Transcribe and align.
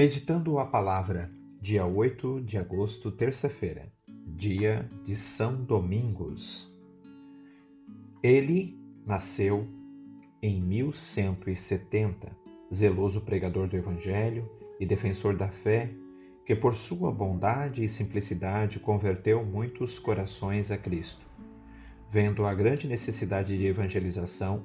Meditando 0.00 0.58
a 0.58 0.64
palavra, 0.64 1.30
dia 1.60 1.84
8 1.84 2.40
de 2.40 2.56
agosto, 2.56 3.12
terça-feira, 3.12 3.92
dia 4.28 4.88
de 5.04 5.14
São 5.14 5.62
Domingos. 5.62 6.74
Ele 8.22 8.80
nasceu 9.04 9.68
em 10.40 10.58
1170, 10.58 12.34
zeloso 12.72 13.20
pregador 13.26 13.68
do 13.68 13.76
Evangelho 13.76 14.48
e 14.80 14.86
defensor 14.86 15.36
da 15.36 15.48
fé, 15.48 15.90
que 16.46 16.56
por 16.56 16.72
sua 16.72 17.12
bondade 17.12 17.84
e 17.84 17.88
simplicidade 17.90 18.80
converteu 18.80 19.44
muitos 19.44 19.98
corações 19.98 20.70
a 20.70 20.78
Cristo. 20.78 21.26
Vendo 22.08 22.46
a 22.46 22.54
grande 22.54 22.88
necessidade 22.88 23.54
de 23.54 23.66
evangelização, 23.66 24.64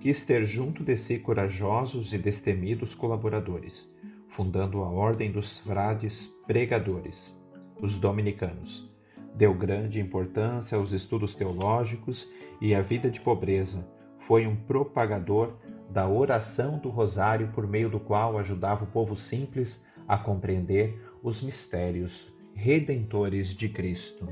quis 0.00 0.24
ter 0.24 0.42
junto 0.46 0.82
de 0.82 0.96
si 0.96 1.18
corajosos 1.18 2.14
e 2.14 2.16
destemidos 2.16 2.94
colaboradores 2.94 3.92
fundando 4.30 4.82
a 4.82 4.88
Ordem 4.88 5.30
dos 5.32 5.58
Frades 5.58 6.28
Pregadores, 6.46 7.36
os 7.82 7.96
Dominicanos. 7.96 8.88
Deu 9.34 9.52
grande 9.52 10.00
importância 10.00 10.78
aos 10.78 10.92
estudos 10.92 11.34
teológicos 11.34 12.28
e 12.60 12.72
à 12.72 12.80
vida 12.80 13.10
de 13.10 13.20
pobreza. 13.20 13.90
Foi 14.18 14.46
um 14.46 14.54
propagador 14.54 15.56
da 15.90 16.08
oração 16.08 16.78
do 16.78 16.88
Rosário, 16.88 17.50
por 17.52 17.66
meio 17.66 17.90
do 17.90 17.98
qual 17.98 18.38
ajudava 18.38 18.84
o 18.84 18.86
povo 18.86 19.16
simples 19.16 19.84
a 20.06 20.16
compreender 20.16 21.02
os 21.22 21.42
mistérios 21.42 22.32
redentores 22.54 23.48
de 23.48 23.68
Cristo. 23.68 24.28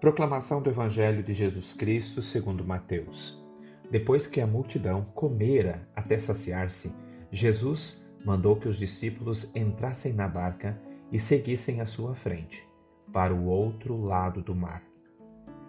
Proclamação 0.00 0.60
do 0.60 0.70
Evangelho 0.70 1.22
de 1.22 1.32
Jesus 1.32 1.72
Cristo 1.72 2.20
segundo 2.20 2.64
Mateus. 2.64 3.40
Depois 3.88 4.26
que 4.26 4.40
a 4.40 4.46
multidão 4.46 5.06
comera 5.14 5.88
até 5.94 6.18
saciar-se, 6.18 6.92
Jesus 7.30 8.03
mandou 8.24 8.56
que 8.56 8.68
os 8.68 8.78
discípulos 8.78 9.54
entrassem 9.54 10.12
na 10.12 10.26
barca 10.26 10.80
e 11.12 11.18
seguissem 11.18 11.80
à 11.80 11.86
sua 11.86 12.14
frente, 12.14 12.66
para 13.12 13.34
o 13.34 13.46
outro 13.46 14.00
lado 14.00 14.42
do 14.42 14.54
mar, 14.54 14.82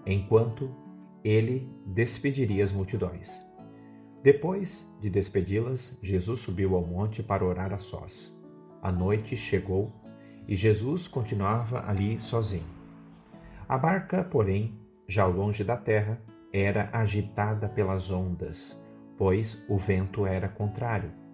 enquanto 0.06 0.74
ele 1.24 1.70
despediria 1.86 2.64
as 2.64 2.72
multidões. 2.72 3.44
Depois 4.24 4.90
de 5.02 5.10
despedi-las, 5.10 6.00
Jesus 6.02 6.40
subiu 6.40 6.76
ao 6.76 6.86
monte 6.86 7.22
para 7.22 7.46
orar 7.46 7.74
a 7.74 7.78
sós. 7.78 8.36
A 8.82 8.92
noite 8.92 9.36
chegou 9.36 9.92
e 10.48 10.56
Jesus 10.56 11.08
continuava 11.08 11.88
ali 11.88 12.20
sozinho. 12.20 12.66
A 13.68 13.78
barca, 13.78 14.24
porém, 14.24 14.80
já 15.08 15.26
longe 15.26 15.64
da 15.64 15.76
terra, 15.76 16.22
era 16.52 16.90
agitada 16.94 17.68
pelas 17.68 18.10
ondas, 18.10 18.84
pois 19.18 19.66
o 19.70 19.78
vento 19.78 20.26
era 20.26 20.48
contrário. 20.48 21.25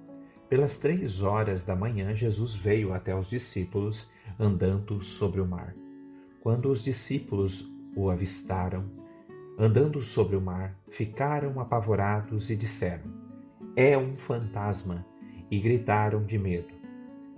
Pelas 0.51 0.77
três 0.77 1.21
horas 1.21 1.63
da 1.63 1.77
manhã, 1.77 2.13
Jesus 2.13 2.53
veio 2.53 2.93
até 2.93 3.15
os 3.15 3.29
discípulos 3.29 4.11
andando 4.37 5.01
sobre 5.01 5.39
o 5.39 5.47
mar. 5.47 5.73
Quando 6.41 6.69
os 6.69 6.83
discípulos 6.83 7.65
o 7.95 8.09
avistaram, 8.09 8.83
andando 9.57 10.01
sobre 10.01 10.35
o 10.35 10.41
mar, 10.41 10.77
ficaram 10.89 11.57
apavorados 11.61 12.49
e 12.49 12.57
disseram: 12.57 13.05
É 13.77 13.97
um 13.97 14.13
fantasma! 14.13 15.05
E 15.49 15.57
gritaram 15.57 16.25
de 16.25 16.37
medo. 16.37 16.73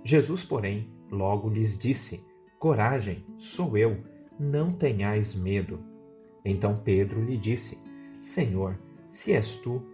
Jesus, 0.02 0.42
porém, 0.42 0.90
logo 1.08 1.48
lhes 1.48 1.78
disse: 1.78 2.20
Coragem, 2.58 3.24
sou 3.36 3.78
eu, 3.78 3.96
não 4.40 4.72
tenhais 4.72 5.36
medo. 5.36 5.78
Então 6.44 6.80
Pedro 6.84 7.24
lhe 7.24 7.36
disse: 7.36 7.78
Senhor, 8.20 8.76
se 9.12 9.32
és 9.32 9.54
tu, 9.60 9.93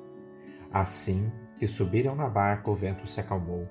Assim 0.71 1.31
que 1.57 1.67
subiram 1.67 2.15
na 2.15 2.29
barca, 2.29 2.71
o 2.71 2.75
vento 2.75 3.05
se 3.05 3.19
acalmou, 3.19 3.67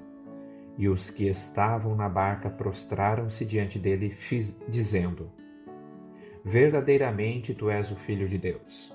e 0.76 0.88
os 0.88 1.10
que 1.10 1.28
estavam 1.28 1.94
na 1.96 2.08
barca 2.08 2.50
prostraram-se 2.50 3.44
diante 3.44 3.78
dele, 3.78 4.14
dizendo: 4.68 5.30
Verdadeiramente 6.44 7.54
tu 7.54 7.70
és 7.70 7.90
o 7.90 7.96
Filho 7.96 8.28
de 8.28 8.38
Deus. 8.38 8.94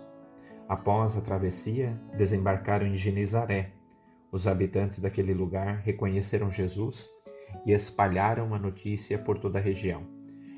Após 0.68 1.16
a 1.18 1.22
travessia, 1.22 2.00
desembarcaram 2.18 2.88
em 2.88 2.96
Genezaré. 2.96 3.72
Os 4.32 4.48
habitantes 4.48 5.00
daquele 5.00 5.34
lugar 5.34 5.78
reconheceram 5.78 6.50
Jesus 6.50 7.10
e 7.66 7.72
espalharam 7.72 8.54
a 8.54 8.60
notícia 8.60 9.18
por 9.18 9.38
toda 9.38 9.60
a 9.60 9.62
região. 9.62 10.04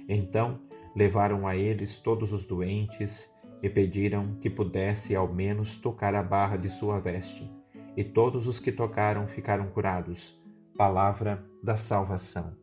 Então 0.08 0.62
levaram 0.96 1.46
a 1.46 1.56
eles 1.56 2.00
todos 2.00 2.32
os 2.32 2.46
doentes 2.46 3.32
e 3.62 3.70
pediram 3.70 4.36
que 4.40 4.50
pudesse 4.50 5.16
ao 5.16 5.28
menos 5.28 5.78
tocar 5.78 6.14
a 6.16 6.24
barra 6.24 6.58
de 6.58 6.70
sua 6.70 7.00
veste. 7.00 7.50
E 7.96 8.04
todos 8.04 8.48
os 8.48 8.60
que 8.60 8.72
tocaram 8.72 9.28
ficaram 9.28 9.68
curados. 9.68 10.40
Palavra 10.78 11.44
da 11.64 11.76
salvação. 11.76 12.56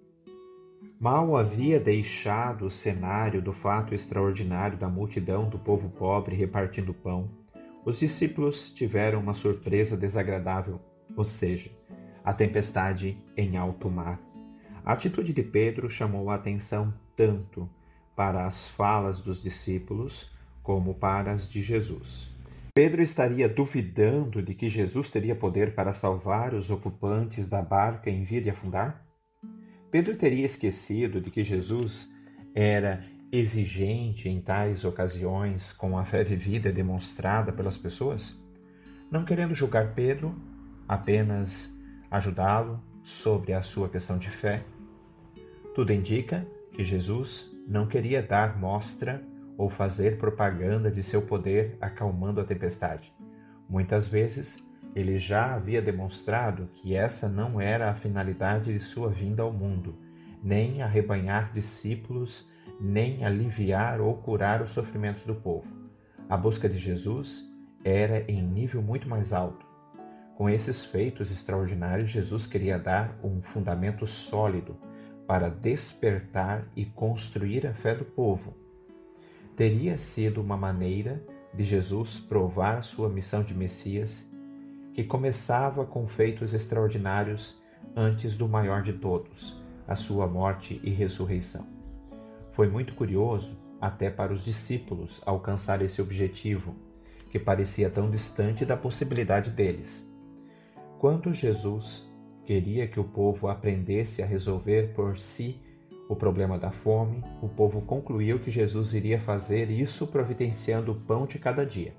Mal 1.00 1.36
havia 1.36 1.80
deixado 1.80 2.66
o 2.66 2.70
cenário 2.70 3.42
do 3.42 3.52
fato 3.52 3.94
extraordinário 3.94 4.78
da 4.78 4.88
multidão 4.88 5.48
do 5.48 5.58
povo 5.58 5.90
pobre 5.90 6.36
repartindo 6.36 6.94
pão, 6.94 7.28
os 7.84 7.98
discípulos 7.98 8.72
tiveram 8.72 9.20
uma 9.20 9.34
surpresa 9.34 9.96
desagradável, 9.96 10.80
ou 11.14 11.24
seja, 11.24 11.70
a 12.24 12.32
tempestade 12.32 13.22
em 13.36 13.58
alto 13.58 13.90
mar. 13.90 14.18
A 14.82 14.94
atitude 14.94 15.34
de 15.34 15.42
Pedro 15.42 15.90
chamou 15.90 16.30
a 16.30 16.36
atenção 16.36 16.94
tanto 17.14 17.68
para 18.16 18.46
as 18.46 18.66
falas 18.66 19.20
dos 19.20 19.42
discípulos 19.42 20.32
como 20.64 20.94
para 20.94 21.30
as 21.30 21.48
de 21.48 21.62
Jesus. 21.62 22.26
Pedro 22.74 23.02
estaria 23.02 23.48
duvidando 23.48 24.42
de 24.42 24.54
que 24.54 24.68
Jesus 24.68 25.08
teria 25.08 25.36
poder 25.36 25.74
para 25.74 25.92
salvar 25.92 26.54
os 26.54 26.70
ocupantes 26.70 27.46
da 27.46 27.62
barca 27.62 28.10
em 28.10 28.24
via 28.24 28.40
de 28.40 28.50
afundar? 28.50 29.06
Pedro 29.92 30.16
teria 30.16 30.44
esquecido 30.44 31.20
de 31.20 31.30
que 31.30 31.44
Jesus 31.44 32.12
era 32.52 33.04
exigente 33.30 34.28
em 34.28 34.40
tais 34.40 34.84
ocasiões 34.84 35.70
com 35.70 35.98
a 35.98 36.04
fé 36.04 36.24
vivida 36.24 36.72
demonstrada 36.72 37.52
pelas 37.52 37.76
pessoas? 37.76 38.42
Não 39.10 39.24
querendo 39.24 39.54
julgar 39.54 39.94
Pedro, 39.94 40.34
apenas 40.88 41.78
ajudá-lo 42.10 42.82
sobre 43.02 43.52
a 43.52 43.62
sua 43.62 43.88
questão 43.88 44.18
de 44.18 44.30
fé, 44.30 44.64
tudo 45.74 45.92
indica 45.92 46.46
que 46.72 46.82
Jesus 46.82 47.54
não 47.68 47.86
queria 47.86 48.22
dar 48.22 48.58
mostra 48.58 49.22
ou 49.56 49.70
fazer 49.70 50.18
propaganda 50.18 50.90
de 50.90 51.02
seu 51.02 51.22
poder 51.22 51.76
acalmando 51.80 52.40
a 52.40 52.44
tempestade. 52.44 53.14
Muitas 53.68 54.06
vezes, 54.06 54.62
ele 54.94 55.16
já 55.16 55.54
havia 55.54 55.82
demonstrado 55.82 56.68
que 56.74 56.94
essa 56.94 57.28
não 57.28 57.60
era 57.60 57.90
a 57.90 57.94
finalidade 57.94 58.72
de 58.72 58.80
sua 58.80 59.08
vinda 59.08 59.42
ao 59.42 59.52
mundo, 59.52 59.98
nem 60.42 60.82
arrebanhar 60.82 61.52
discípulos, 61.52 62.48
nem 62.80 63.24
aliviar 63.24 64.00
ou 64.00 64.16
curar 64.18 64.62
os 64.62 64.70
sofrimentos 64.70 65.24
do 65.24 65.34
povo. 65.34 65.74
A 66.28 66.36
busca 66.36 66.68
de 66.68 66.76
Jesus 66.76 67.44
era 67.84 68.20
em 68.30 68.42
nível 68.42 68.82
muito 68.82 69.08
mais 69.08 69.32
alto. 69.32 69.66
Com 70.36 70.48
esses 70.48 70.84
feitos 70.84 71.30
extraordinários, 71.30 72.10
Jesus 72.10 72.46
queria 72.46 72.78
dar 72.78 73.18
um 73.22 73.40
fundamento 73.40 74.06
sólido 74.06 74.76
para 75.26 75.48
despertar 75.48 76.66
e 76.74 76.84
construir 76.84 77.66
a 77.66 77.72
fé 77.72 77.94
do 77.94 78.04
povo 78.04 78.63
teria 79.56 79.96
sido 79.98 80.40
uma 80.40 80.56
maneira 80.56 81.22
de 81.52 81.62
Jesus 81.62 82.18
provar 82.18 82.82
sua 82.82 83.08
missão 83.08 83.42
de 83.42 83.54
Messias, 83.54 84.28
que 84.92 85.04
começava 85.04 85.84
com 85.84 86.06
feitos 86.06 86.52
extraordinários 86.52 87.56
antes 87.94 88.34
do 88.34 88.48
maior 88.48 88.82
de 88.82 88.92
todos, 88.92 89.56
a 89.86 89.94
sua 89.94 90.26
morte 90.26 90.80
e 90.82 90.90
ressurreição. 90.90 91.66
Foi 92.50 92.68
muito 92.68 92.94
curioso, 92.94 93.56
até 93.80 94.10
para 94.10 94.32
os 94.32 94.44
discípulos, 94.44 95.20
alcançar 95.24 95.82
esse 95.82 96.00
objetivo, 96.00 96.74
que 97.30 97.38
parecia 97.38 97.90
tão 97.90 98.10
distante 98.10 98.64
da 98.64 98.76
possibilidade 98.76 99.50
deles. 99.50 100.08
Quando 100.98 101.32
Jesus 101.32 102.08
queria 102.44 102.86
que 102.86 102.98
o 102.98 103.04
povo 103.04 103.48
aprendesse 103.48 104.22
a 104.22 104.26
resolver 104.26 104.94
por 104.94 105.18
si 105.18 105.60
o 106.08 106.14
problema 106.14 106.58
da 106.58 106.70
fome, 106.70 107.24
o 107.40 107.48
povo 107.48 107.80
concluiu 107.82 108.38
que 108.38 108.50
Jesus 108.50 108.92
iria 108.94 109.18
fazer 109.18 109.70
isso 109.70 110.06
providenciando 110.06 110.92
o 110.92 111.00
pão 111.00 111.26
de 111.26 111.38
cada 111.38 111.64
dia. 111.64 111.94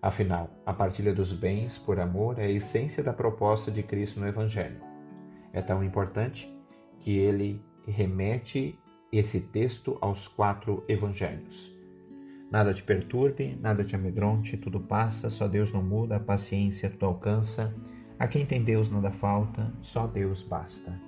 Afinal, 0.00 0.48
a 0.64 0.72
partilha 0.72 1.12
dos 1.12 1.32
bens 1.32 1.76
por 1.76 1.98
amor 1.98 2.38
é 2.38 2.44
a 2.44 2.50
essência 2.50 3.02
da 3.02 3.12
proposta 3.12 3.70
de 3.70 3.82
Cristo 3.82 4.20
no 4.20 4.28
Evangelho. 4.28 4.80
É 5.52 5.60
tão 5.60 5.82
importante 5.82 6.48
que 7.00 7.18
ele 7.18 7.60
remete 7.86 8.78
esse 9.12 9.40
texto 9.40 9.98
aos 10.00 10.28
quatro 10.28 10.84
evangelhos. 10.88 11.74
Nada 12.50 12.72
te 12.72 12.82
perturbe, 12.82 13.58
nada 13.60 13.84
te 13.84 13.96
amedronte, 13.96 14.56
tudo 14.56 14.80
passa, 14.80 15.30
só 15.30 15.48
Deus 15.48 15.72
não 15.72 15.82
muda, 15.82 16.16
a 16.16 16.20
paciência 16.20 16.90
tu 16.90 17.04
alcança. 17.04 17.74
A 18.18 18.26
quem 18.26 18.46
tem 18.46 18.62
Deus 18.62 18.90
não 18.90 19.02
dá 19.02 19.10
falta, 19.10 19.72
só 19.80 20.06
Deus 20.06 20.42
basta. 20.42 21.07